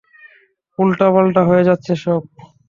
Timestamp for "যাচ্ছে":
1.63-1.93